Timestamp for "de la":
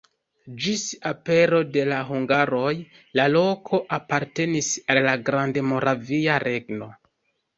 1.73-1.97